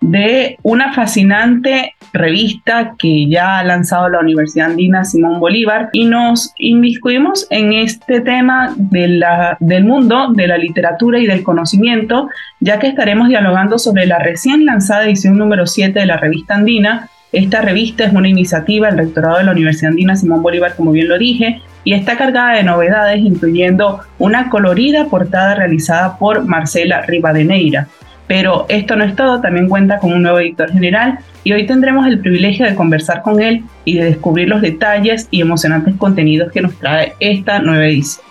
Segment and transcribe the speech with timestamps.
[0.00, 6.52] de una fascinante revista que ya ha lanzado la Universidad Andina Simón Bolívar y nos
[6.58, 12.28] inmiscuimos en este tema de la, del mundo de la literatura y del conocimiento,
[12.60, 17.08] ya que estaremos dialogando sobre la recién lanzada edición número 7 de la revista Andina.
[17.30, 21.08] Esta revista es una iniciativa del rectorado de la Universidad Andina Simón Bolívar, como bien
[21.08, 27.88] lo dije, y está cargada de novedades, incluyendo una colorida portada realizada por Marcela Rivadeneira.
[28.28, 32.06] Pero esto no es todo, también cuenta con un nuevo editor general y hoy tendremos
[32.06, 36.60] el privilegio de conversar con él y de descubrir los detalles y emocionantes contenidos que
[36.60, 38.26] nos trae esta nueva edición.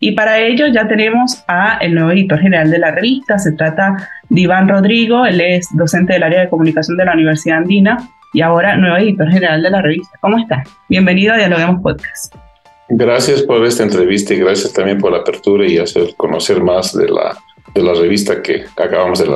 [0.00, 4.08] Y para ello ya tenemos a el nuevo editor general de la revista, se trata
[4.28, 7.96] de Iván Rodrigo, él es docente del área de comunicación de la Universidad Andina
[8.32, 10.18] y ahora nuevo editor general de la revista.
[10.20, 10.62] ¿Cómo está?
[10.88, 12.47] Bienvenido a Dialoguemos Podcast.
[12.90, 17.08] Gracias por esta entrevista y gracias también por la apertura y hacer conocer más de
[17.08, 17.36] la,
[17.74, 19.26] de la revista que acabamos de,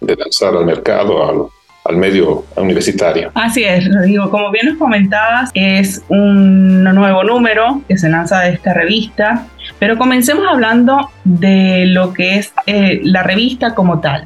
[0.00, 1.46] de, lanzar al mercado, al,
[1.86, 3.30] al, medio universitario.
[3.34, 8.50] Así es, digo, como bien nos comentabas, es un nuevo número que se lanza de
[8.50, 9.46] esta revista,
[9.78, 14.24] pero comencemos hablando de lo que es eh, la revista como tal.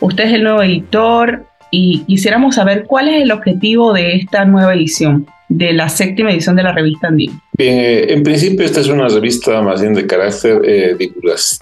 [0.00, 4.74] Usted es el nuevo editor y quisiéramos saber cuál es el objetivo de esta nueva
[4.74, 7.40] edición de la séptima edición de la revista Andina.
[7.56, 10.96] Bien, eh, en principio esta es una revista más bien de carácter eh,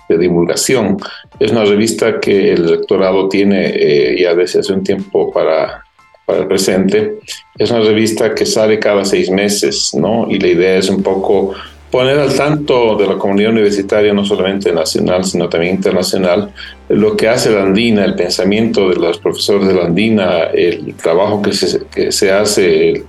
[0.09, 0.97] de divulgación.
[1.39, 5.85] Es una revista que el rectorado tiene eh, ya desde hace un tiempo para,
[6.25, 7.19] para el presente.
[7.59, 10.27] Es una revista que sale cada seis meses, ¿no?
[10.31, 11.55] Y la idea es un poco
[11.93, 16.51] poner al tanto de la comunidad universitaria, no solamente nacional, sino también internacional,
[16.89, 21.43] lo que hace la Andina, el pensamiento de los profesores de la Andina, el trabajo
[21.43, 23.05] que se, que se hace,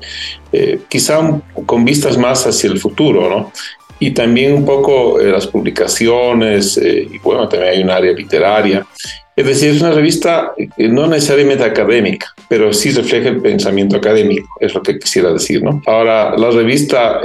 [0.51, 1.21] eh, quizá
[1.65, 3.53] con vistas más hacia el futuro, ¿no?
[3.99, 8.85] Y también un poco eh, las publicaciones, eh, y bueno, también hay un área literaria.
[9.33, 14.75] Es decir, es una revista no necesariamente académica, pero sí refleja el pensamiento académico, es
[14.75, 15.81] lo que quisiera decir, ¿no?
[15.87, 17.19] Ahora, la revista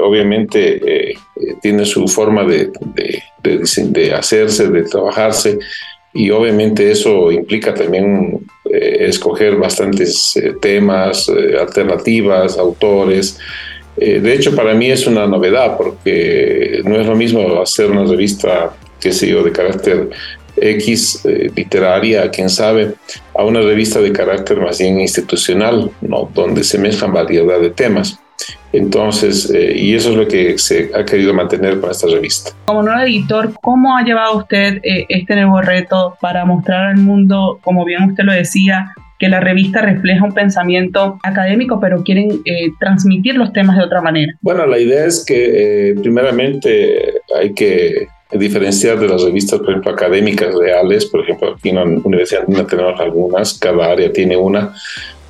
[0.00, 1.18] obviamente
[1.60, 2.72] tiene su forma de,
[3.42, 5.58] de, hacerse, de trabajarse,
[6.14, 13.38] y obviamente eso implica también eh, escoger bastantes eh, temas, eh, alternativas, autores.
[13.98, 18.74] de hecho, para mí es una novedad porque no es lo mismo hacer una revista,
[18.98, 20.08] qué sé yo, de carácter
[20.56, 21.22] X
[21.56, 22.94] literaria, quién sabe,
[23.36, 26.30] a una revista de carácter más bien institucional, ¿no?
[26.34, 28.18] donde se mezclan variedad de temas.
[28.72, 32.50] Entonces, eh, y eso es lo que se ha querido mantener con esta revista.
[32.64, 37.60] Como nuevo editor, ¿cómo ha llevado usted eh, este nuevo reto para mostrar al mundo,
[37.62, 42.72] como bien usted lo decía, que la revista refleja un pensamiento académico, pero quieren eh,
[42.80, 44.32] transmitir los temas de otra manera?
[44.40, 50.54] Bueno, la idea es que primeramente hay que diferenciar de las revistas, por ejemplo, académicas
[50.54, 54.74] reales, por ejemplo, aquí en la Universidad tenemos algunas, cada área tiene una,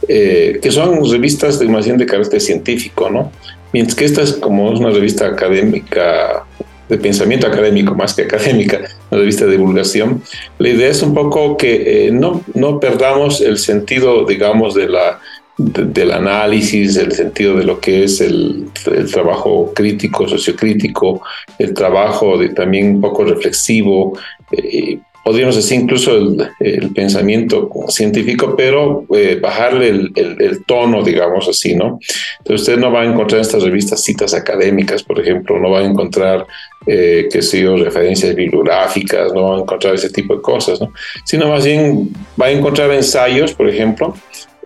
[0.09, 3.31] eh, que son revistas de más bien de carácter científico, ¿no?
[3.73, 6.45] Mientras que esta es como una revista académica,
[6.89, 8.81] de pensamiento académico más que académica,
[9.11, 10.23] una revista de divulgación,
[10.59, 15.21] la idea es un poco que eh, no, no perdamos el sentido, digamos, de la,
[15.57, 18.67] del análisis, el sentido de lo que es el,
[19.13, 21.23] trabajo crítico, sociocrítico,
[21.59, 24.19] el trabajo de, también un poco reflexivo,
[24.51, 26.17] eh, podríamos decir incluso
[26.61, 31.99] el, pensamiento científico, pero eh, bajarle el, tono, digamos así, ¿no?
[32.39, 35.81] Entonces usted no va a encontrar en estas revistas citas académicas, por ejemplo, no va
[35.81, 36.47] a encontrar,
[36.87, 40.93] eh, qué sé yo, referencias bibliográficas, no va a encontrar ese tipo de cosas, ¿no?
[41.25, 42.11] Sino más bien
[42.41, 44.15] va a encontrar ensayos, por ejemplo,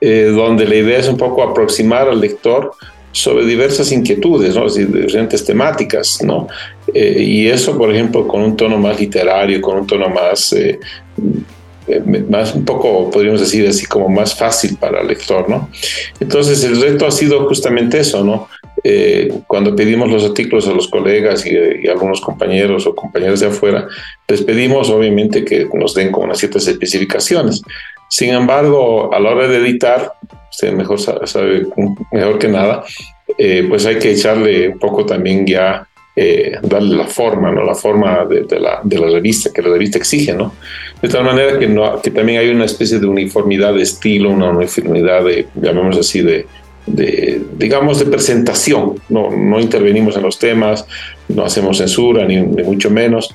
[0.01, 2.73] eh, donde la idea es un poco aproximar al lector
[3.13, 4.69] sobre diversas inquietudes, ¿no?
[4.69, 6.47] diferentes temáticas, ¿no?
[6.93, 10.79] Eh, y eso, por ejemplo, con un tono más literario, con un tono más, eh,
[12.29, 15.71] más un poco, podríamos decir así, como más fácil para el lector, ¿no?
[16.21, 18.49] Entonces el reto ha sido justamente eso, ¿no?
[18.85, 23.47] Eh, cuando pedimos los artículos a los colegas y, y, algunos compañeros o compañeras de
[23.47, 23.89] afuera,
[24.29, 27.63] les pedimos obviamente que nos den con unas ciertas especificaciones.
[28.09, 30.13] Sin embargo, a la hora de editar,
[30.51, 31.67] usted mejor sabe,
[32.13, 32.85] mejor que nada,
[33.37, 37.63] eh, pues hay que echarle un poco también ya, eh, darle la forma, ¿no?
[37.63, 40.55] La forma de, la, de, la, revista, que la revista exige, ¿no?
[41.01, 44.51] De tal manera que, no, que también hay una especie de uniformidad de estilo, una
[44.51, 46.47] uniformidad de, llamémoslo así, de,
[46.87, 48.95] de, digamos, de presentación.
[49.09, 50.87] No, no intervenimos en los temas,
[51.29, 53.35] no hacemos censura, ni, mucho menos.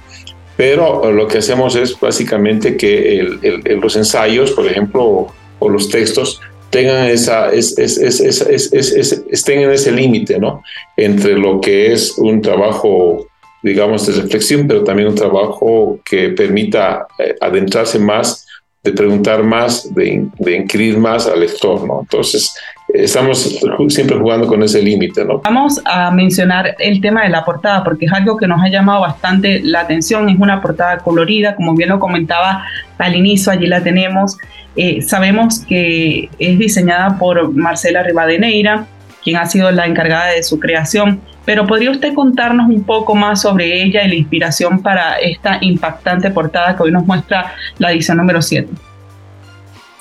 [0.63, 5.27] Pero lo que hacemos es básicamente que el, los ensayos, por ejemplo,
[5.59, 6.39] o los textos,
[6.69, 10.63] tengan esa, es, es, es, estén en ese límite, ¿no?
[10.95, 13.27] Entre lo que es un trabajo,
[13.61, 18.47] digamos, de reflexión, pero también un trabajo que permita eh, adentrarse más,
[18.83, 21.99] de preguntar más, de, de inquirir más al lector, ¿no?
[22.03, 22.55] Entonces,
[22.93, 23.59] estamos
[23.89, 25.39] siempre jugando con ese límite, ¿no?
[25.39, 29.01] Vamos a mencionar el tema de la portada, porque es algo que nos ha llamado
[29.01, 30.29] bastante la atención.
[30.29, 32.63] Es una portada colorida, como bien lo comentaba
[32.99, 34.37] al inicio, allí la tenemos.
[34.75, 38.85] Eh, sabemos que es diseñada por Marcela Rivadeneira,
[39.23, 41.19] quien ha sido la encargada de su creación.
[41.45, 46.31] Pero ¿podría usted contarnos un poco más sobre ella y la inspiración para esta impactante
[46.31, 48.69] portada que hoy nos muestra la edición número 7?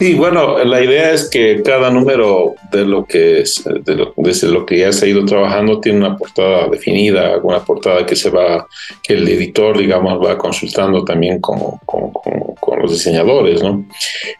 [0.03, 4.49] Sí, bueno, la idea es que cada número de lo que es, de lo, desde
[4.49, 8.29] lo que ya se ha ido trabajando tiene una portada definida, una portada que se
[8.29, 8.67] va,
[9.01, 12.11] que el editor, digamos, va consultando también con, con,
[12.81, 13.87] los diseñadores, ¿no?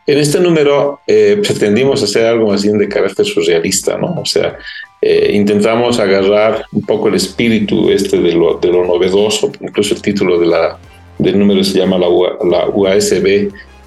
[0.05, 4.21] En este número eh, pretendimos hacer algo más bien de carácter surrealista, ¿no?
[4.21, 4.59] O sea,
[5.01, 10.03] eh, intentamos agarrar un poco el espíritu este de lo, de lo novedoso, incluso el
[10.03, 10.77] título de la,
[11.19, 12.09] del número se llama la,
[12.51, 12.99] la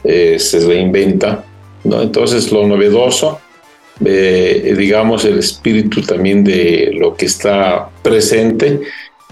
[0.06, 1.44] eh, se reinventa
[1.86, 3.40] entonces, lo novedoso,
[4.04, 8.82] eh, digamos, el espíritu también de lo que está presente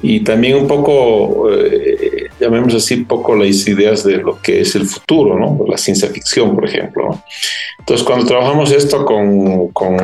[0.02, 4.76] y también un poco, eh, llamemos así, un poco las ideas de lo que es
[4.76, 5.66] el futuro, ¿no?
[5.68, 7.22] La ciencia ficción, por ejemplo.
[7.80, 9.98] Entonces, cuando trabajamos esto con, con,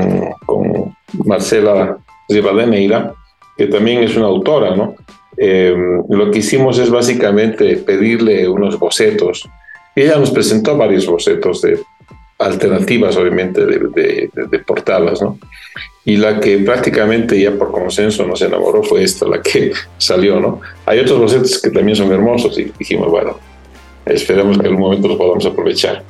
[0.45, 1.97] con Marcela
[2.27, 3.13] Rivadeneira,
[3.57, 4.95] que también es una autora, ¿no?
[5.41, 5.73] Eh,
[6.09, 9.47] lo que hicimos es básicamente pedirle unos bocetos.
[9.95, 11.79] Ella nos presentó varios bocetos de
[12.39, 15.37] alternativas, obviamente, de, de, portadas, ¿no?
[16.05, 20.61] Y la que prácticamente ya por consenso nos enamoró fue esta, la que salió, ¿no?
[20.85, 23.37] Hay otros bocetos que también son hermosos y dijimos, bueno,
[24.05, 26.03] esperemos que en algún momento los podamos aprovechar.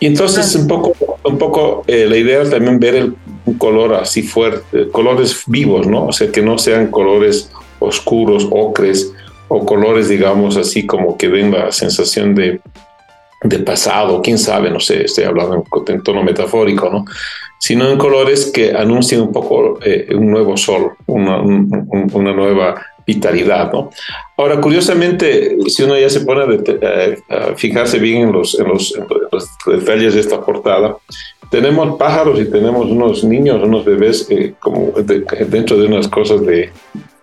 [0.00, 0.94] Y entonces un poco,
[1.24, 5.88] un poco eh, la idea es también ver el, un color así fuerte, colores vivos,
[5.88, 6.06] ¿no?
[6.06, 7.50] O sea, que no sean colores
[7.80, 9.12] oscuros, ocres,
[9.48, 12.60] o colores, digamos, así como que den la sensación de,
[13.42, 17.04] de pasado, quién sabe, no sé, estoy hablando en, tono metafórico, ¿no?
[17.58, 23.72] Sino en colores que anuncien un poco eh, un nuevo sol, una, una, nueva vitalidad,
[23.72, 23.90] ¿no?
[24.36, 28.94] Ahora, curiosamente, si uno ya se pone a, fijarse bien en los, en los,
[29.66, 30.96] detalles de esta portada,
[31.50, 34.92] tenemos pájaros y tenemos unos niños, unos bebés eh, como
[35.48, 36.70] dentro de unas cosas de,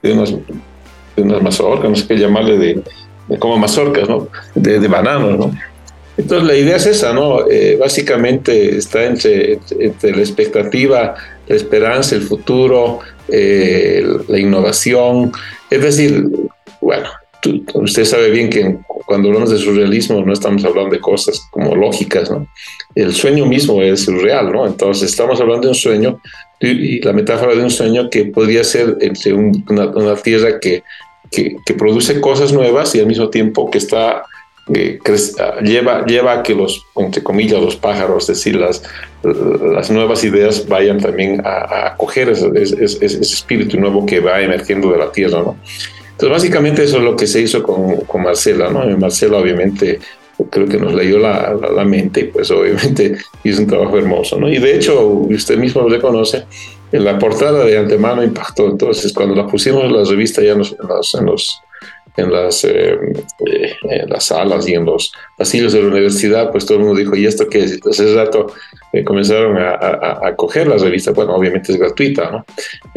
[0.02, 4.30] de unas, de unas mazorcas, no sé qué llamarle, de, como mazorcas, ¿no?
[4.56, 5.75] De, de bananos, ¿no?
[6.17, 7.50] Entonces la idea es esa, ¿no?
[7.50, 11.15] Eh, básicamente está entre, entre, la expectativa,
[11.48, 15.34] la esperanza, el futuro, eh, la innovación.
[15.69, 16.25] Es decir,
[16.79, 17.10] bueno,
[17.74, 22.31] usted sabe bien que cuando hablamos de surrealismo no estamos hablando de cosas como lógicas,
[22.31, 22.48] ¿no?
[22.95, 24.65] El sueño mismo es surreal, ¿no?
[24.65, 26.22] Entonces estamos hablando de un sueño
[26.62, 30.84] y, la metáfora de un sueño que podría ser entre una, una, tierra que,
[31.29, 34.24] que, que produce cosas nuevas y al mismo tiempo que está
[34.67, 38.84] lleva, lleva a que los, entre comillas, los pájaros, es decir, las,
[39.24, 44.98] las nuevas ideas vayan también a, acoger ese, ese, espíritu nuevo que va emergiendo de
[44.98, 45.57] la tierra, ¿no?
[46.12, 48.86] Entonces, básicamente eso es lo que se hizo con, con Marcela, ¿no?
[48.98, 50.00] Marcela, obviamente,
[50.50, 54.50] creo que nos leyó la, la, mente y pues obviamente hizo un trabajo hermoso, ¿no?
[54.50, 56.45] Y de hecho, usted mismo lo reconoce,
[56.91, 58.69] en la portada de antemano impactó.
[58.69, 60.75] Entonces, cuando la pusimos en la revista ya en los,
[61.19, 61.60] en los
[62.17, 62.98] en las, eh,
[63.45, 67.00] eh, en las salas y en los pasillos de la universidad, pues todo el mundo
[67.00, 67.79] dijo, ¿y esto qué es?
[67.86, 68.53] Hace rato
[68.93, 72.45] eh, comenzaron a, a, coger la revista, bueno, obviamente es gratuita, ¿no?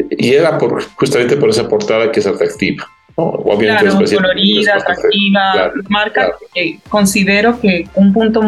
[0.09, 2.87] Y era por, justamente por esa portada que es atractiva.
[3.17, 3.25] ¿no?
[3.25, 6.31] Obviamente claro, es colorida, atractiva, marca,
[6.87, 8.41] considero que un punto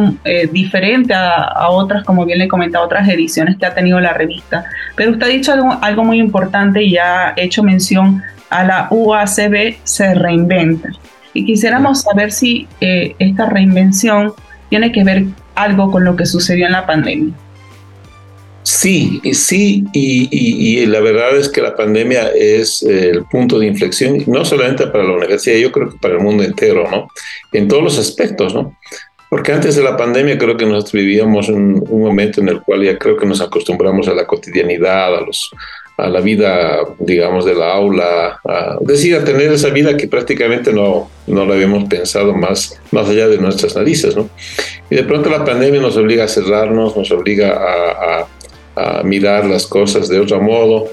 [0.51, 4.63] diferente a, a, otras, como bien le comentaba, otras ediciones que ha tenido la revista.
[4.95, 8.88] Pero usted ha dicho algo, algo muy importante y ya ha hecho mención a la
[8.91, 10.89] UACB se reinventa.
[11.34, 14.34] Y quisiéramos saber si eh, esta reinvención
[14.70, 17.34] tiene que ver algo con lo que sucedió en la pandemia.
[18.63, 24.46] Sí, sí, y, la verdad es que la pandemia es el punto de inflexión, no
[24.46, 27.08] solamente para la universidad, yo creo que para el mundo entero, ¿no?
[27.53, 28.77] En todos los aspectos, ¿no?
[29.29, 32.98] Porque antes de la pandemia creo que nosotros vivíamos un momento en el cual ya
[33.00, 35.51] creo que nos acostumbramos a la cotidianidad, a los,
[35.98, 40.74] a la vida, digamos, de la aula, a, decir, a tener esa vida que prácticamente
[40.74, 44.29] no, no la habíamos pensado más, más allá de nuestras narices, ¿no?
[44.89, 48.27] Y de pronto la pandemia nos obliga a cerrarnos, nos obliga a,
[49.03, 50.88] mirar las cosas de otro modo.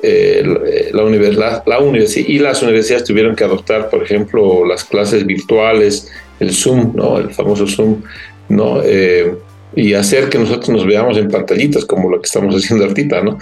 [0.00, 5.26] Eh, la, universidad, la universidad y las universidades tuvieron que adoptar, por ejemplo, las clases
[5.26, 7.18] virtuales, el Zoom, ¿no?
[7.18, 8.02] El famoso Zoom,
[8.48, 8.80] ¿no?
[8.82, 9.34] Eh,
[9.76, 13.38] y hacer que nosotros nos veamos en pantallitas, como lo que estamos haciendo ahorita, ¿no?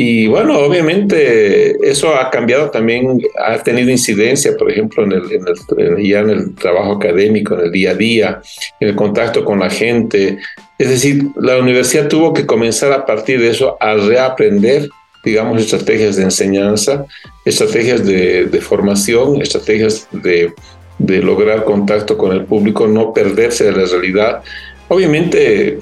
[0.00, 6.20] Y bueno, obviamente eso ha cambiado también, ha tenido incidencia, por ejemplo, en el, ya
[6.20, 8.40] en el trabajo académico, en el día a día,
[8.78, 10.38] en el contacto con la gente.
[10.78, 14.88] Es decir, la universidad tuvo que comenzar a partir de eso a reaprender,
[15.24, 17.04] digamos, estrategias de enseñanza,
[17.44, 20.52] estrategias de, formación, estrategias de,
[21.00, 24.42] de lograr contacto con el público, no perderse de la realidad.
[24.86, 25.80] Obviamente,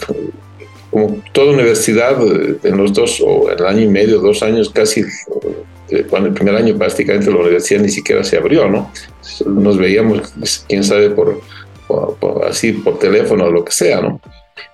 [0.90, 5.02] como toda universidad, eh, en los dos, o el año y medio, dos años casi,
[5.90, 8.90] eh, cuando el primer año prácticamente la universidad ni siquiera se abrió, ¿no?
[9.44, 10.32] Nos veíamos,
[10.68, 11.40] quién sabe, por,
[12.48, 14.20] así, por teléfono o lo que sea, ¿no?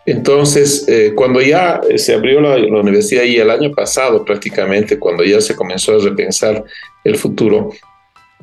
[0.07, 5.25] Entonces, eh, cuando ya se abrió la, la, universidad y el año pasado prácticamente, cuando
[5.25, 6.64] ya se comenzó a repensar
[7.04, 7.71] el futuro,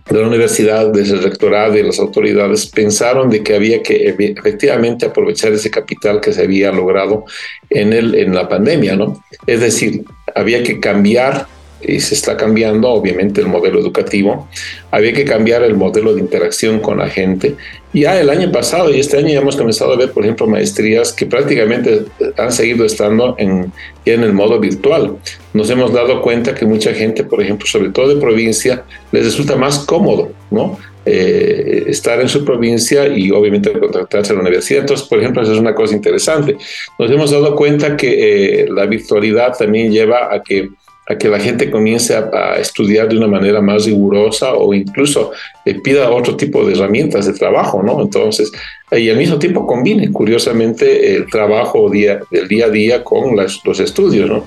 [0.10, 5.06] de la universidad, desde el rectorado y las autoridades pensaron de que había que efectivamente
[5.06, 7.26] aprovechar ese capital que se había logrado
[7.70, 9.24] en, el, en la pandemia, ¿no?
[9.46, 10.04] Es decir,
[10.36, 11.48] había que cambiar
[11.82, 14.48] y se está cambiando obviamente el modelo educativo,
[14.92, 17.56] había que cambiar el modelo de interacción con la gente.
[17.94, 21.12] Ya el año pasado y este año ya hemos comenzado a ver, por ejemplo, maestrías
[21.14, 22.06] que prácticamente
[22.38, 23.72] han seguido estando en,
[24.06, 25.18] en el modo virtual.
[25.54, 29.56] Nos hemos dado cuenta que mucha gente, por ejemplo, sobre todo de provincia, les resulta
[29.56, 30.78] más cómodo, ¿no?
[31.06, 34.82] Eh, estar en su provincia y obviamente contactarse a la universidad.
[34.82, 36.56] Entonces, por ejemplo, eso es una cosa interesante.
[37.00, 40.70] Nos hemos dado cuenta que eh, la virtualidad también lleva a que
[41.10, 45.32] a que la gente comience a, estudiar de una manera más rigurosa o incluso
[45.66, 48.00] eh, pida otro tipo de herramientas de trabajo, ¿no?
[48.00, 48.52] Entonces,
[48.92, 53.80] y al mismo tiempo combine, curiosamente, el trabajo día, del día a día con los
[53.80, 54.46] estudios, ¿no?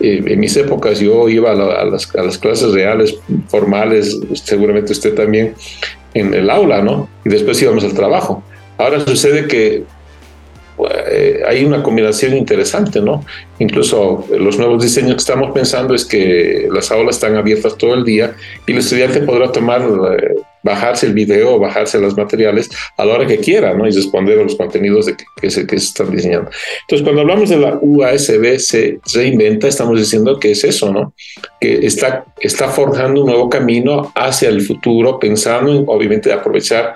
[0.00, 3.16] Eh, en mis épocas yo iba a, las, a las clases reales,
[3.48, 5.54] formales, seguramente usted también,
[6.14, 7.08] en el aula, ¿no?
[7.24, 8.42] Y después íbamos al trabajo.
[8.78, 9.84] Ahora sucede que
[11.46, 13.24] hay una combinación interesante, ¿no?
[13.58, 18.04] Incluso los nuevos diseños que estamos pensando es que las aulas están abiertas todo el
[18.04, 18.34] día
[18.66, 23.26] y el estudiante podrá tomar, eh, bajarse el video bajarse los materiales a la hora
[23.26, 23.86] que quiera, ¿no?
[23.86, 26.50] Y responder a los contenidos de que, se, que se están diseñando.
[26.82, 31.14] Entonces, cuando hablamos de la UASB se reinventa, estamos diciendo que es eso, ¿no?
[31.60, 36.94] Que está, está forjando un nuevo camino hacia el futuro, pensando en, obviamente, aprovechar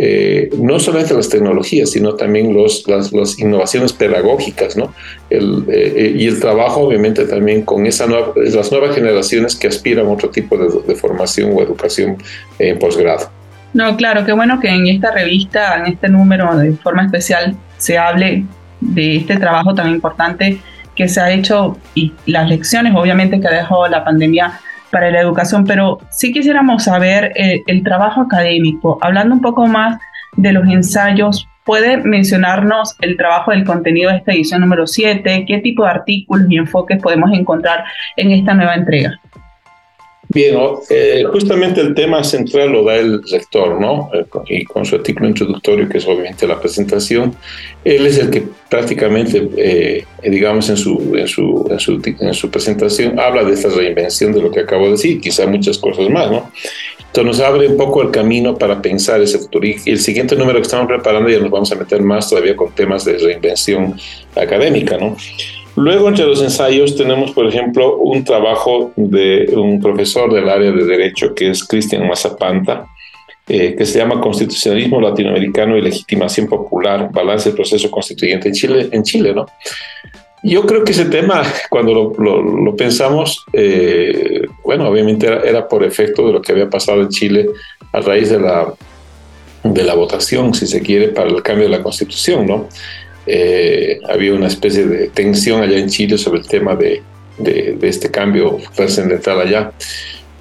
[0.00, 4.94] eh, no solamente las tecnologías, sino también los, las, innovaciones pedagógicas, ¿no?
[5.28, 10.10] El, eh, y el trabajo, obviamente, también con esa las nuevas generaciones que aspiran a
[10.10, 12.16] otro tipo de, formación o educación
[12.60, 13.28] en posgrado.
[13.74, 17.98] No, claro, qué bueno que en esta revista, en este número, de forma especial, se
[17.98, 18.44] hable
[18.80, 20.60] de este trabajo tan importante
[20.94, 25.20] que se ha hecho y las lecciones, obviamente, que ha dejado la pandemia para la
[25.20, 29.98] educación, pero sí quisiéramos saber eh, el trabajo académico, hablando un poco más
[30.36, 31.48] de los ensayos.
[31.64, 35.44] ¿Puede mencionarnos el trabajo del contenido de esta edición número 7?
[35.46, 37.84] ¿Qué tipo de artículos y enfoques podemos encontrar
[38.16, 39.20] en esta nueva entrega?
[40.30, 40.56] Bien,
[40.90, 44.10] eh, justamente el tema central lo da el rector, ¿no?
[44.12, 47.34] Eh, y con su artículo introductorio, que es obviamente la presentación,
[47.82, 52.50] él es el que prácticamente, eh, digamos, en su, en, su, en, su, en su
[52.50, 56.30] presentación habla de esta reinvención de lo que acabo de decir, quizá muchas cosas más,
[56.30, 56.50] ¿no?
[57.06, 59.66] Entonces nos abre un poco el camino para pensar ese futuro.
[59.66, 62.70] Y el siguiente número que estamos preparando ya nos vamos a meter más todavía con
[62.72, 63.98] temas de reinvención
[64.36, 65.16] académica, ¿no?
[65.76, 70.84] Luego, entre los ensayos, tenemos, por ejemplo, un trabajo de un profesor del área de
[70.84, 72.86] Derecho, que es Cristian Mazapanta,
[73.46, 78.88] eh, que se llama Constitucionalismo Latinoamericano y Legitimación Popular, Balance del Proceso Constituyente en Chile,
[78.92, 79.46] en Chile ¿no?
[80.42, 86.26] Yo creo que ese tema, cuando lo, pensamos, eh, bueno, obviamente era, era, por efecto
[86.26, 87.46] de lo que había pasado en Chile
[87.92, 88.72] a raíz de la,
[89.64, 92.68] de la votación, si se quiere, para el cambio de la Constitución, ¿no?
[93.30, 97.02] Eh, había una especie de tensión allá en Chile sobre el tema de,
[97.36, 99.72] de, este cambio trascendental allá.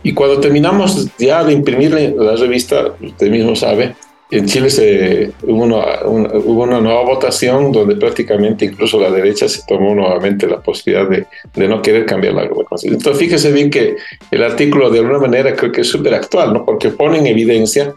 [0.04, 3.94] Y cuando terminamos ya de imprimir la revista, usted mismo sabe,
[4.30, 9.62] en Chile se, hubo, una, hubo una nueva votación donde prácticamente incluso la derecha se
[9.66, 11.26] tomó nuevamente la posibilidad de,
[11.56, 12.96] de no querer cambiar la constitución.
[12.96, 13.96] Entonces fíjese bien que
[14.32, 16.66] el artículo de alguna manera creo que es súper actual, ¿no?
[16.66, 17.94] porque pone en evidencia,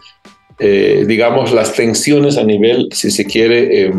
[0.59, 3.93] eh, digamos, las tensiones a nivel, si se quiere, eh,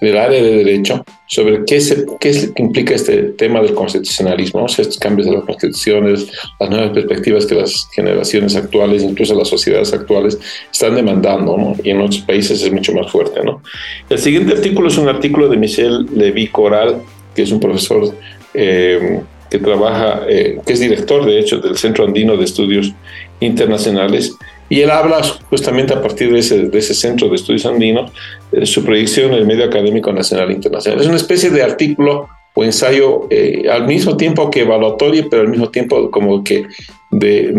[0.00, 5.28] del área de derecho sobre qué, se, qué implica este tema del constitucionalismo, estos cambios
[5.28, 10.38] de las constituciones, las nuevas perspectivas que las generaciones actuales, incluso las sociedades actuales,
[10.72, 11.76] están demandando, ¿no?
[11.82, 13.40] y en otros países es mucho más fuerte.
[13.44, 13.62] ¿no?
[14.08, 17.02] El siguiente artículo es un artículo de Michel Levy Coral,
[17.34, 18.14] que es un profesor
[18.54, 22.92] eh, que trabaja, eh, que es director, de hecho, del Centro Andino de Estudios
[23.40, 24.36] Internacionales,
[24.70, 28.12] y él habla justamente a partir de ese, centro de estudios andinos,
[28.52, 31.00] de su proyección en el medio académico nacional e internacional.
[31.00, 35.48] Es una especie de artículo o ensayo eh, al mismo tiempo que evaluatorio, pero al
[35.48, 36.66] mismo tiempo como que
[37.10, 37.52] de,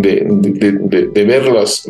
[1.14, 1.86] ver los,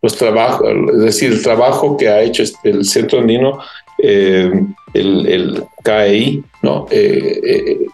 [0.00, 3.60] los, trabajos, es decir, el trabajo que ha hecho este, el Centro Andino,
[4.02, 4.50] eh,
[4.94, 6.88] el, el KEI, ¿no?
[6.90, 7.86] Eh,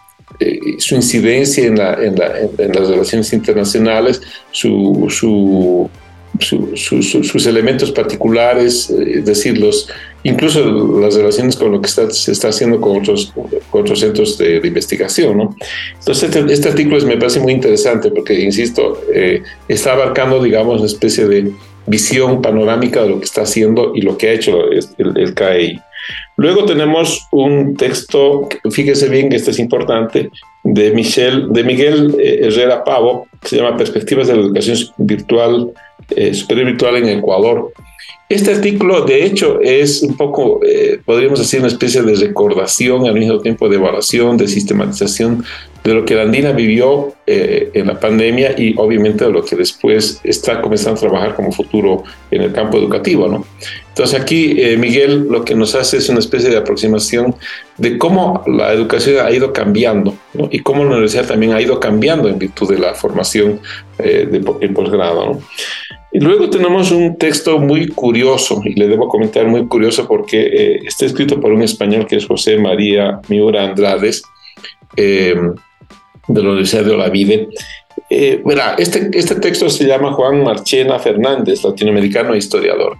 [0.77, 5.89] su incidencia en, la, en, la, en, las relaciones internacionales, su, su,
[6.39, 9.59] sus elementos particulares, eh, es decir,
[10.23, 13.33] incluso las relaciones con lo que está, se está haciendo con otros,
[13.95, 15.37] centros de, investigación.
[15.37, 15.55] ¿no?
[15.99, 20.87] Entonces, este, este, artículo me parece muy interesante porque, insisto, eh, está abarcando, digamos, una
[20.87, 21.51] especie de
[21.87, 25.81] visión panorámica de lo que está haciendo y lo que ha hecho el, el.
[26.37, 30.29] Luego tenemos un texto, fíjese bien que este es importante,
[30.63, 35.71] de, Michel, de Miguel eh, Herrera Pavo, que se llama Perspectivas de la Educación Virtual,
[36.15, 37.71] eh, Superior Virtual en Ecuador.
[38.29, 43.15] Este artículo, de hecho, es un poco, eh, podríamos decir, una especie de recordación, al
[43.15, 45.43] mismo tiempo de evaluación, de sistematización
[45.83, 49.55] de lo que la Andina vivió eh, en la pandemia y obviamente de lo que
[49.55, 53.27] después está comenzando a trabajar como futuro en el campo educativo.
[53.27, 53.47] ¿no?
[53.87, 57.33] Entonces aquí eh, Miguel lo que nos hace es una especie de aproximación
[57.77, 60.13] de cómo la educación ha ido cambiando
[60.51, 63.59] y cómo la universidad también ha ido cambiando en virtud de la formación
[63.97, 65.25] de, en posgrado.
[65.25, 65.41] ¿no?
[66.11, 71.05] Y luego tenemos un texto muy curioso, y le debo comentar muy curioso porque está
[71.05, 74.23] escrito por un español que es José María Miura Andrades,
[76.29, 77.49] de la Universidad de Olavide.
[78.09, 78.41] Eh,
[78.77, 82.97] este, este texto se llama Juan Marchena Fernández, latinoamericano e historiador.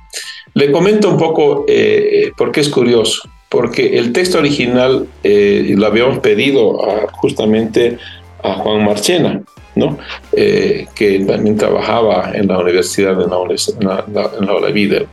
[0.54, 5.86] Le comento un poco eh, por qué es curioso, porque el texto original eh, lo
[5.86, 6.78] habíamos pedido
[7.14, 7.98] justamente
[8.44, 9.42] a Juan Marchena,
[9.76, 9.98] ¿no?
[10.32, 15.08] Eh, que también trabajaba en la Universidad de la, Olavide.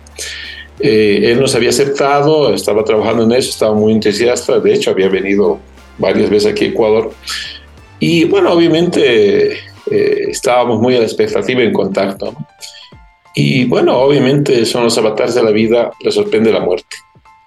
[0.80, 5.58] él nos había aceptado, estaba trabajando en eso, estaba muy entusiasta, de hecho había venido
[5.98, 7.12] varias veces aquí a Ecuador,
[7.98, 9.52] y bueno, obviamente
[9.90, 12.34] eh, estábamos muy a la expectativa en contacto.
[13.34, 16.96] Y bueno, obviamente son los avatares de la vida, le sorprende la muerte,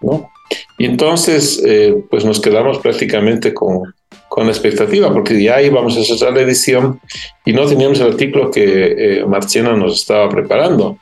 [0.01, 0.29] ¿no?
[0.77, 3.93] Y entonces, eh, pues nos quedamos prácticamente con,
[4.29, 7.01] con expectativa, porque ya íbamos a cerrar la edición
[7.45, 10.97] y no teníamos el artículo que eh, Marchena nos estaba preparando.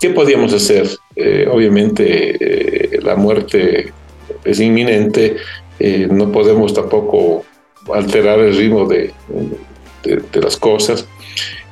[0.00, 0.88] ¿Qué podíamos hacer?
[1.52, 3.92] obviamente, la muerte
[4.42, 5.36] es inminente,
[6.08, 7.44] no podemos tampoco
[7.92, 9.12] alterar el ritmo de,
[10.02, 11.06] de, las cosas.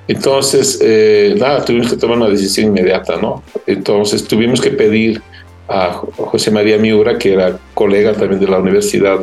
[0.07, 3.43] Entonces, eh, nada, tuvimos que tomar una decisión inmediata, ¿no?
[3.67, 5.21] Entonces tuvimos que pedir
[5.69, 9.19] a José María Miura, que era colega también de la Universidad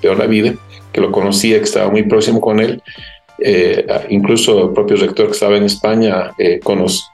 [0.00, 0.56] de Olavide,
[0.98, 2.82] que lo conocía, que estaba muy próximo con él,
[3.40, 6.58] eh, incluso el propio rector que estaba en España eh,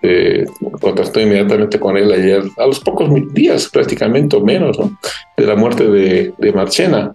[0.02, 0.44] eh,
[0.80, 4.98] contactó inmediatamente con él ayer, a los pocos días prácticamente o menos, ¿no?
[5.36, 7.12] de la muerte de, de Marchena.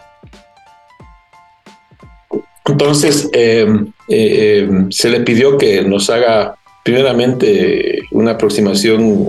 [2.68, 9.28] Entonces, em, eh, em, se le pidió que nos haga primeramente una aproximación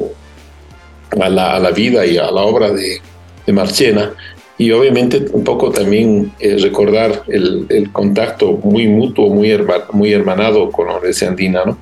[1.18, 3.00] a la, vida y a la obra de,
[3.50, 4.12] Marchena
[4.60, 9.50] y obviamente un poco también eh, recordar el, contacto muy mutuo, muy,
[10.12, 11.64] hermanado con la Universidad.
[11.64, 11.78] ¿no?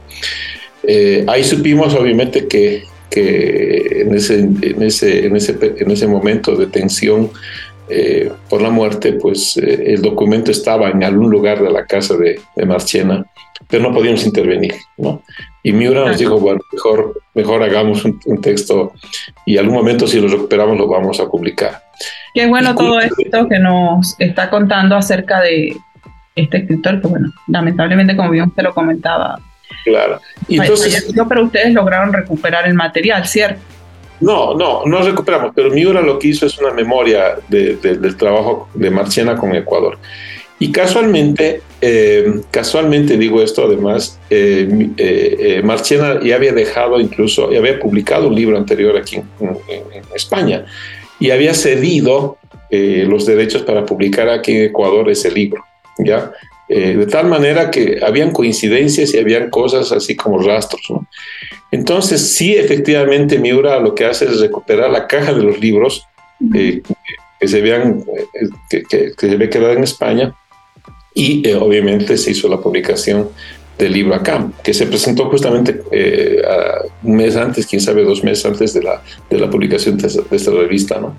[0.85, 6.55] Eh, ahí supimos obviamente que, que en, ese, en, ese, en, ese, en ese momento
[6.55, 7.33] de tensión
[7.91, 12.17] eh, por la muerte, pues eh, el documento estaba en algún lugar de la casa
[12.17, 13.25] de, Marchena,
[13.69, 15.23] pero no podíamos intervenir, ¿no?
[15.63, 18.93] Y Miura nos dijo, bueno, mejor, mejor hagamos un, texto
[19.45, 21.83] y algún momento si lo recuperamos lo vamos a publicar.
[22.35, 25.77] Qué bueno todo esto que nos está contando acerca de
[26.37, 29.41] este escritor, que bueno, lamentablemente como bien usted lo comentaba.
[29.85, 30.21] Claro.
[30.47, 33.61] Y entonces, pero ustedes lograron recuperar el material, ¿cierto?
[34.21, 38.91] No, no, no recuperamos, pero Miura lo que hizo es una memoria del trabajo de
[38.91, 39.99] Marchena con Ecuador.
[40.59, 47.79] Y casualmente eh, casualmente digo esto, además, eh, Marchena ya había dejado incluso, ya había
[47.79, 49.25] publicado un libro anterior aquí en,
[50.15, 50.67] España
[51.21, 52.39] y había cedido
[52.71, 55.65] los derechos para publicar aquí en Ecuador ese libro,
[55.99, 56.33] ¿ya?
[56.69, 61.09] De tal manera que habían coincidencias y habían cosas así como rastros, ¿no?
[61.71, 66.07] Entonces, sí, efectivamente, Miura lo que hace es recuperar la caja de los libros
[66.53, 66.83] que
[67.47, 68.05] se vean,
[68.69, 70.35] que, que, que se ve quedar en España
[71.15, 73.29] y eh, obviamente se hizo la publicación
[73.77, 76.43] del libro acá, que se presentó justamente eh,
[77.03, 80.51] un mes antes, quién sabe, dos meses antes de la, de la publicación de esta,
[80.51, 81.01] revista.
[81.01, 81.17] ¿no?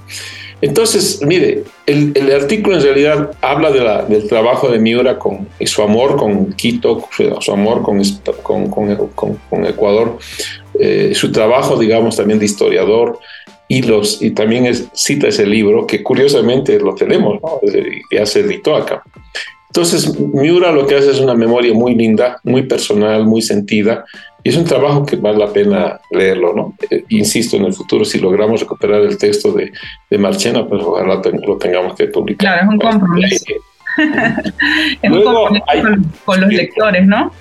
[0.61, 5.47] Entonces, mire, el, el, artículo en realidad habla de la, del trabajo de Miura con,
[5.59, 8.01] y su amor con Quito, su, amor con,
[9.49, 10.17] con Ecuador,
[10.79, 13.19] eh, su trabajo, digamos, también de historiador,
[13.69, 17.61] y, los, y también cita ese libro que curiosamente lo tenemos, ¿no?
[18.11, 19.03] ya se editó acá.
[19.69, 24.03] Entonces, Miura lo que hace es una memoria muy linda, muy personal, muy sentida,
[24.43, 26.73] y es un trabajo que vale la pena leerlo, ¿no?
[26.89, 29.71] Eh, insisto, en el futuro, si logramos recuperar el texto de,
[30.09, 32.39] de Marchena, pues ojalá lo tengamos que publicar.
[32.39, 33.45] Claro, es un compromiso.
[35.01, 35.65] es un compromiso
[36.25, 37.31] con, los lectores, ¿no?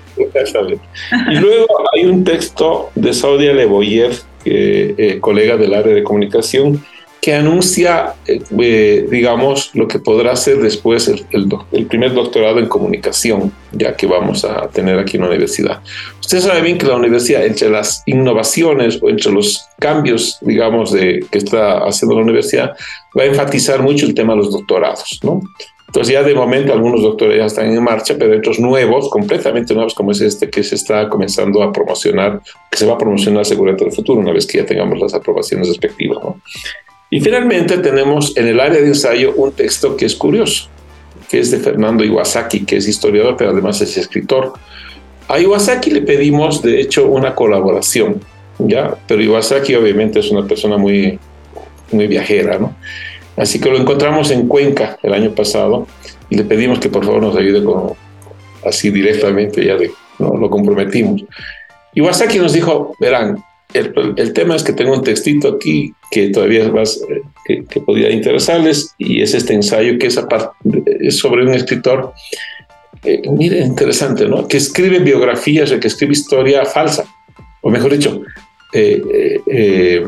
[1.31, 6.83] Y luego hay un texto de Saudia Leboyev, eh, colega del área de comunicación,
[7.21, 11.25] que anuncia, eh, digamos, lo que podrá ser después el,
[11.71, 15.81] el, primer doctorado en comunicación, ya que vamos a tener aquí en la universidad.
[16.21, 21.25] Usted sabe bien que la universidad, entre las innovaciones o entre los cambios, digamos, de,
[21.29, 22.71] que está haciendo la universidad,
[23.17, 25.41] va a enfatizar mucho el tema de los doctorados, ¿no?
[25.87, 29.95] Entonces ya de momento algunos doctores ya están en marcha, pero otros nuevos, completamente nuevos,
[29.95, 33.85] como es este, que se está comenzando a promocionar, que se va a promocionar seguramente
[33.85, 36.19] en el futuro, una vez que ya tengamos las aprobaciones respectivas.
[36.23, 36.39] ¿no?
[37.09, 40.69] Y finalmente tenemos en el área de ensayo un texto que es curioso,
[41.27, 44.53] que es de Fernando Iwasaki, que es historiador, pero además es escritor.
[45.27, 48.21] A Iwasaki le pedimos, de hecho, una colaboración,
[48.59, 48.95] ¿ya?
[49.07, 51.19] Pero Iwasaki obviamente es una persona muy,
[51.91, 52.75] muy viajera, ¿no?
[53.37, 55.87] Así que lo encontramos en Cuenca el año pasado
[56.29, 57.93] y le pedimos que por favor nos ayude con,
[58.65, 59.77] así directamente, ya
[60.19, 60.35] ¿no?
[60.35, 61.23] lo comprometimos.
[61.93, 66.99] Iwasaki nos dijo, verán, el, tema es que tengo un textito aquí que todavía más,
[67.45, 70.19] que, que, podría interesarles y es este ensayo que es,
[70.99, 72.13] es sobre un escritor,
[73.03, 74.47] eh, mire, interesante, ¿no?
[74.47, 77.05] Que escribe biografías, que escribe historia falsa,
[77.61, 78.21] o mejor dicho,
[78.73, 80.07] eh, eh,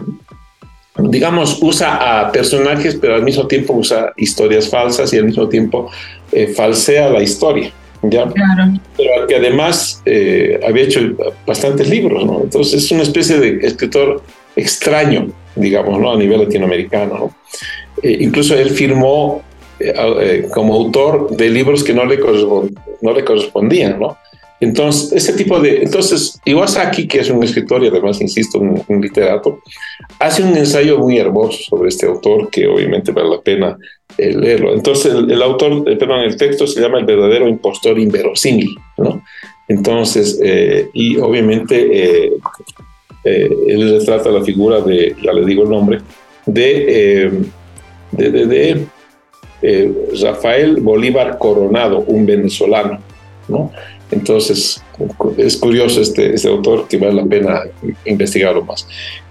[0.97, 5.89] digamos, usa a personajes, pero al mismo tiempo usa historias falsas y al mismo tiempo
[6.55, 7.71] falsea la historia.
[8.03, 8.27] ¿Ya?
[8.97, 10.99] Pero que además eh, había hecho
[11.45, 12.41] bastantes libros, ¿no?
[12.43, 14.21] Entonces es una especie de escritor
[14.55, 16.11] extraño, digamos, ¿no?
[16.11, 17.35] A nivel latinoamericano, ¿no?
[18.01, 19.43] Eh, incluso él firmó
[19.79, 22.19] eh, como autor de libros que no le,
[23.01, 24.17] no le correspondían, ¿no?
[24.61, 25.81] Entonces, ese tipo de...
[25.81, 29.59] Entonces, Iwasaki, que es un escritor y además, insisto, un, literato,
[30.19, 33.77] hace un ensayo muy hermoso sobre este autor que obviamente vale la pena
[34.17, 34.73] eh, leerlo.
[34.73, 39.23] Entonces, el, autor, eh, perdón, el texto se llama El verdadero impostor inverosímil, ¿no?
[39.67, 42.33] Entonces, eh, y obviamente
[43.23, 45.99] él retrata la figura de, ya le digo el nombre,
[46.45, 47.31] de,
[48.11, 48.87] de, de,
[49.61, 52.99] de Rafael Bolívar Coronado, un venezolano,
[53.47, 53.71] ¿no?
[54.11, 54.83] Entonces,
[55.37, 57.61] es curioso este, este autor que vale la pena
[58.05, 58.85] investigarlo más.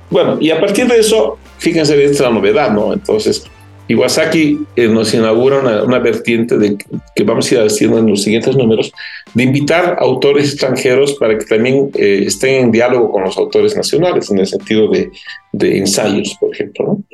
[0.08, 2.92] Bueno, y a partir de eso, fíjense, esta es la novedad, ¿no?
[2.92, 3.44] Entonces,
[3.90, 6.78] Iwasaki eh, nos inaugura una, vertiente de
[7.16, 8.92] que vamos a ir haciendo en los siguientes números,
[9.34, 14.30] de invitar autores extranjeros para que también eh, estén en diálogo con los autores nacionales,
[14.30, 15.10] en el sentido de,
[15.50, 16.86] de ensayos, por ejemplo.
[16.86, 17.04] ¿no?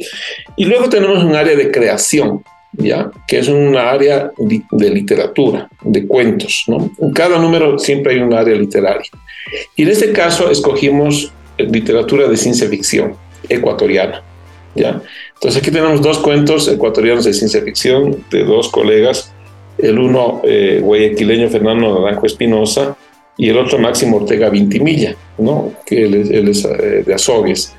[0.56, 3.10] Y luego tenemos un área de creación, ¿ya?
[3.26, 6.64] que es una área de literatura, de cuentos.
[6.66, 6.90] ¿no?
[7.00, 9.10] En cada número siempre hay un área literaria.
[9.76, 13.14] Y en este caso escogimos literatura de ciencia ficción
[13.48, 14.22] ecuatoriana.
[14.74, 15.00] ¿ya?
[15.36, 19.32] Entonces aquí tenemos dos cuentos ecuatorianos de ciencia ficción de dos colegas,
[19.78, 22.96] el uno eh, guayaquileño Fernando Naranjo Espinosa
[23.36, 25.72] y el otro Máximo Ortega Vintimilla, ¿no?
[25.84, 27.74] que él, es eh, de Azogues.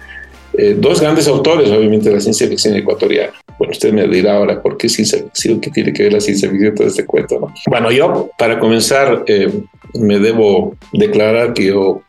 [0.54, 3.34] Eh, dos grandes autores, obviamente, de la ciencia ficción ecuatoriana.
[3.58, 6.50] Bueno, usted me dirá ahora por qué ciencia ficción, qué tiene que ver la ciencia
[6.50, 7.40] ficción todo este cuento.
[7.40, 7.54] ¿no?
[7.68, 9.52] Bueno, yo, para comenzar, eh,
[9.96, 12.02] me debo declarar que yo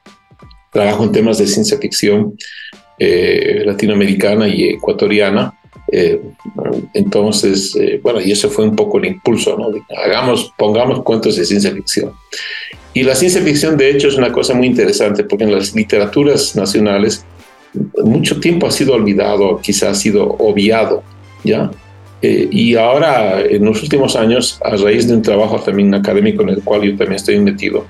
[0.72, 2.36] trabajo en temas de ciencia ficción
[2.98, 5.54] eh, latinoamericana y ecuatoriana.
[6.92, 9.70] entonces, bueno, y eso fue un poco el impulso, ¿no?
[10.04, 12.12] Hagamos, pongamos cuentos de ciencia ficción.
[12.92, 16.56] Y la ciencia ficción, de hecho, es una cosa muy interesante porque en las literaturas
[16.56, 17.24] nacionales
[18.04, 21.02] mucho tiempo ha sido olvidado, quizás ha sido obviado,
[21.44, 21.70] ¿ya?
[22.20, 26.48] Eh, y ahora, en los últimos años, a raíz de un trabajo también académico en
[26.50, 27.86] el cual yo también estoy metido,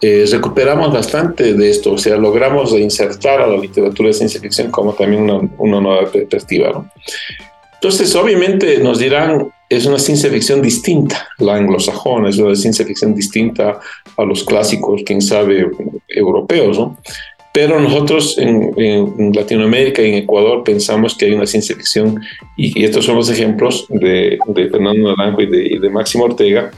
[0.00, 4.70] eh, recuperamos bastante de esto, o sea, logramos insertar a la literatura de ciencia ficción
[4.70, 6.70] como también una, una nueva perspectiva.
[6.70, 6.90] ¿no?
[7.74, 13.14] Entonces, obviamente nos dirán, es una ciencia ficción distinta, la anglosajona, es una ciencia ficción
[13.14, 13.80] distinta
[14.18, 15.66] a los clásicos, quién sabe,
[16.08, 16.98] europeos, ¿no?
[17.52, 22.20] Pero nosotros en, Latinoamérica y en Ecuador pensamos que hay una ciencia ficción,
[22.56, 24.38] y, estos son los ejemplos de,
[24.70, 26.70] Fernando Naranjo y de, Máximo Ortega,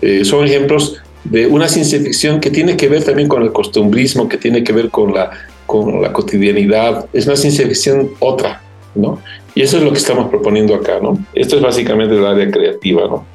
[0.00, 4.28] eh, son ejemplos de una ciencia ficción que tiene que ver también con el costumbrismo,
[4.28, 5.30] que tiene que ver con la,
[5.66, 7.06] con la cotidianidad.
[7.12, 8.62] Es una ciencia ficción otra,
[8.94, 9.20] ¿no?
[9.54, 11.18] Y eso es lo que estamos proponiendo acá, ¿no?
[11.34, 13.26] Esto es básicamente el área creativa, ¿no?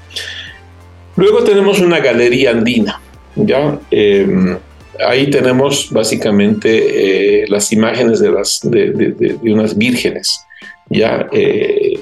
[1.15, 3.01] Luego tenemos una galería andina,
[3.35, 3.79] ¿ya?
[3.89, 4.57] Em,
[5.05, 10.45] ahí tenemos básicamente eh, las imágenes de, las, de, unas vírgenes,
[10.89, 11.27] ¿ya?
[11.31, 11.99] Eh,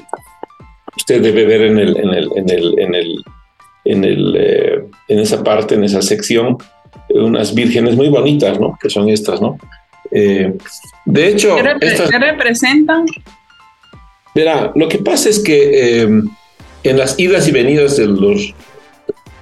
[0.95, 3.23] usted debe ver en el, en el,
[3.89, 6.57] en, el, eh, en esa parte, en esa sección,
[7.09, 8.77] unas vírgenes muy bonitas, ¿no?
[8.79, 9.57] Que son estas, ¿no?
[10.11, 10.53] Eh,
[11.05, 11.55] de hecho...
[11.55, 13.05] ¿Qué, representan?
[14.35, 16.29] Verá, lo que pasa es que em,
[16.83, 18.53] en las idas y venidas de los,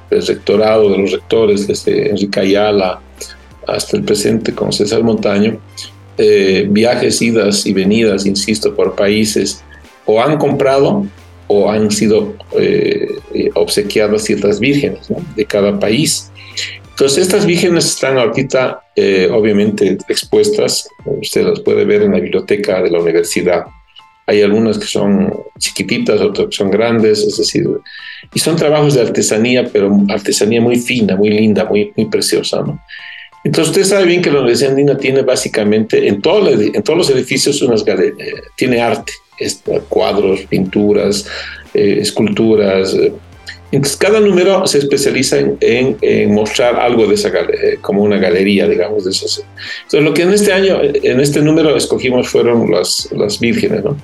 [0.10, 3.02] del rectorado, de los rectores, desde Enrique Ayala
[3.68, 5.60] hasta el presente con César Montaño,
[6.18, 9.62] eh, viajes, idas y venidas, insisto, por países,
[10.06, 11.06] o han comprado
[11.48, 16.32] o han sido eh, eh, obsequiadas ciertas vírgenes de cada país.
[16.90, 22.82] Entonces, estas vírgenes están ahorita eh, obviamente expuestas, usted las puede ver en la biblioteca
[22.82, 23.66] de la universidad.
[24.26, 27.66] Hay algunas que son chiquititas, otras que son grandes, es decir,
[28.34, 32.62] y son trabajos de artesanía, pero artesanía muy fina, muy linda, muy, muy preciosa.
[32.62, 32.82] ¿no?
[33.46, 37.10] Entonces, usted sabe bien que la Universidad Andina tiene básicamente en, todo, en todos los
[37.12, 38.18] edificios unas galerías,
[38.58, 39.14] tiene arte
[39.90, 41.28] cuadros, pinturas,
[41.74, 42.94] eh, esculturas.
[42.94, 43.14] Eh.
[43.72, 49.04] Entonces, cada número se especializa en, mostrar algo de esa eh, como una galería, digamos,
[49.04, 49.44] de esos.
[49.84, 53.98] Entonces, lo que en este año, en este número escogimos fueron las, las vírgenes, ¿no?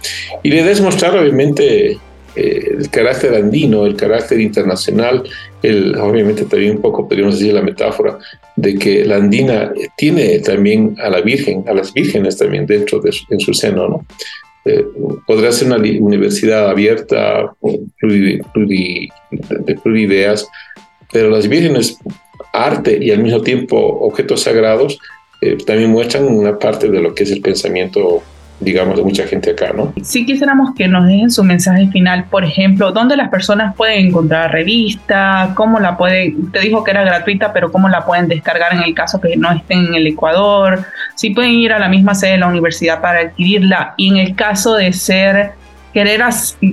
[0.44, 1.98] Y la idea es mostrar, obviamente,
[2.36, 5.24] el carácter andino, el carácter internacional,
[5.62, 8.18] el, obviamente también un poco podríamos decir la metáfora
[8.56, 13.12] de que la andina tiene también a la Virgen, a las vírgenes también dentro de
[13.30, 14.06] en su seno, ¿no?
[14.66, 14.86] Eh,
[15.52, 17.54] ser una universidad abierta,
[18.02, 18.42] de
[19.84, 20.48] plurideas,
[21.12, 21.98] pero las vírgenes,
[22.54, 25.00] arte y al mismo tiempo objetos sagrados,
[25.42, 28.24] eh, también muestran una parte de lo que es el pensamiento
[28.60, 29.94] digamos, de mucha gente acá, ¿no?
[30.02, 34.46] Sí quisiéramos que nos dejen su mensaje final, por ejemplo, dónde las personas pueden encontrar
[34.46, 38.74] la revista, cómo la pueden, te dijo que era gratuita, pero cómo la pueden descargar
[38.74, 40.86] en el caso que no estén en el Ecuador,
[41.16, 43.94] si pueden ir a la misma sede de la universidad para adquirirla.
[43.98, 45.52] Y en el caso de ser
[45.94, 46.22] querer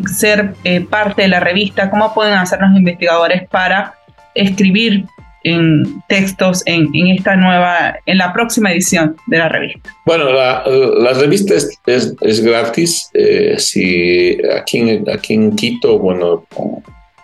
[0.07, 3.95] ser eh, parte de la revista, cómo pueden hacer los investigadores para
[4.35, 5.05] escribir
[5.45, 9.91] en textos en, en, esta nueva, en la próxima edición de la revista?
[10.05, 13.09] Bueno, la, la revista es, es, gratis.
[13.15, 16.45] Eh, si aquí en, aquí en Quito, bueno,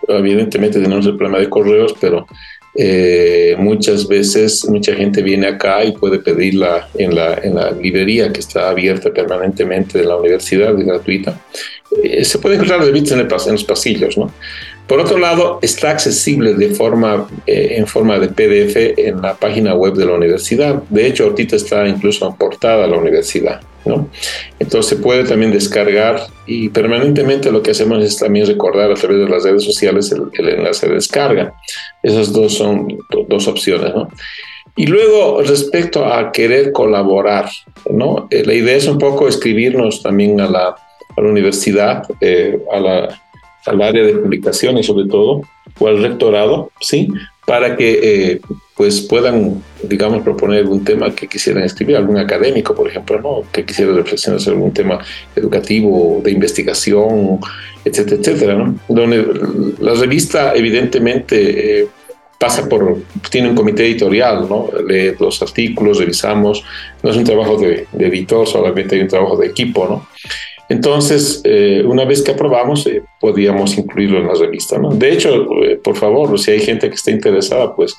[0.07, 2.25] evidentemente tenemos el problema de correos, pero
[2.79, 8.31] eh, muchas veces mucha gente viene acá y puede pedirla en la, en la librería
[8.31, 11.41] que está abierta permanentemente de la universidad, es gratuita.
[12.03, 14.31] Eh, se puede encontrar revistas en, en los pasillos, ¿no?
[14.87, 19.75] Por otro lado, está accesible de forma, eh, en forma de PDF en la página
[19.75, 20.81] web de la universidad.
[20.89, 23.59] De hecho, ahorita está incluso aportada a la universidad.
[23.85, 24.09] ¿no?
[24.59, 29.19] Entonces se puede también descargar y permanentemente lo que hacemos es también recordar a través
[29.19, 31.53] de las redes sociales el, enlace de descarga.
[32.03, 32.87] Esas dos son
[33.27, 33.93] dos opciones.
[33.93, 34.09] ¿no?
[34.77, 37.49] Y luego, respecto a querer colaborar,
[37.89, 38.27] ¿no?
[38.29, 42.79] Eh, la idea es un poco escribirnos también a la, a la universidad, eh, a
[42.79, 43.21] la
[43.67, 45.41] al área de publicaciones sobre todo,
[45.79, 47.07] o al rectorado, ¿sí?
[47.45, 48.41] Para que eh,
[48.75, 53.43] pues puedan, digamos, proponer algún tema que quisieran escribir, algún académico, por ejemplo, ¿no?
[53.51, 54.99] Que quisiera reflexionar sobre algún tema
[55.35, 57.39] educativo, de investigación,
[57.83, 58.75] etcétera, etcétera, ¿no?
[58.87, 59.25] Donde
[59.79, 61.87] la revista, evidentemente, eh,
[62.37, 62.97] pasa por,
[63.31, 64.69] tiene un comité editorial, ¿no?
[64.87, 66.63] Lee los artículos, revisamos,
[67.01, 70.07] no es un trabajo de, de editor, solamente hay un trabajo de equipo, ¿no?
[70.69, 74.77] Entonces, eh, una vez que aprobamos, eh, podíamos incluirlo en la revista.
[74.77, 74.89] ¿no?
[74.89, 77.95] De hecho, eh, por favor, si hay gente que está interesada, pues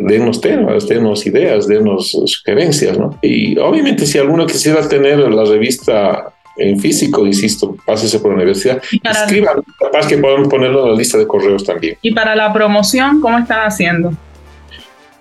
[0.00, 2.98] denos temas, denos ideas, denos sugerencias.
[2.98, 3.16] ¿no?
[3.22, 8.82] Y obviamente, si alguno quisiera tener la revista en físico, insisto, pásese por la universidad,
[9.04, 11.96] escriban, capaz que podemos ponerlo en la lista de correos también.
[12.02, 14.12] ¿Y para la promoción, cómo están haciendo?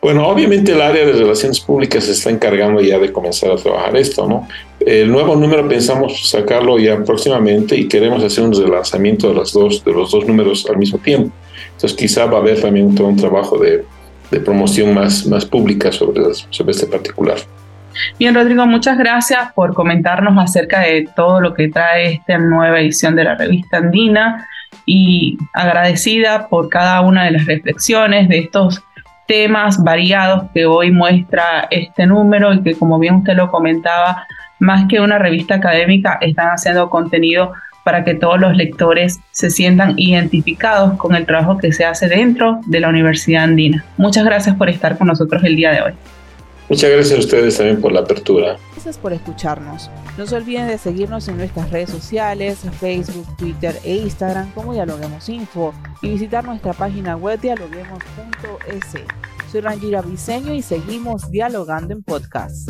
[0.02, 3.96] Bueno, obviamente el área de relaciones públicas se está encargando ya de comenzar a trabajar
[3.98, 4.48] esto, ¿no?
[4.88, 9.84] El nuevo número pensamos sacarlo ya próximamente y queremos hacer un relanzamiento de los dos,
[9.84, 11.30] de los dos números al mismo tiempo.
[11.74, 13.84] Entonces quizá va a haber también todo un trabajo de,
[14.32, 16.22] de promoción más, más pública sobre,
[16.52, 17.36] sobre este particular.
[18.18, 23.14] Bien, Rodrigo, muchas gracias por comentarnos acerca de todo lo que trae esta nueva edición
[23.18, 24.48] de la revista Andina
[24.86, 28.82] y agradecida por cada una de las reflexiones de estos
[29.28, 34.26] temas variados que hoy muestra este número y que como bien usted lo comentaba,
[34.60, 39.94] más que una revista académica, están haciendo contenido para que todos los lectores se sientan
[39.98, 43.86] identificados con el trabajo que se hace dentro de la Universidad Andina.
[43.96, 45.94] Muchas gracias por estar con nosotros el día de hoy.
[46.70, 48.58] Muchas gracias a ustedes también por la apertura.
[48.74, 49.90] Gracias por escucharnos.
[50.18, 55.30] No se olviden de seguirnos en nuestras redes sociales, Facebook, Twitter e Instagram como Dialoguemos
[55.30, 59.02] Info y visitar nuestra página web dialoguemos.es.
[59.50, 62.70] Soy Rangira Briseño y seguimos dialogando en podcast.